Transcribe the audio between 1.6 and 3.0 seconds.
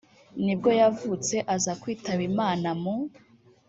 kwitaba Imana mu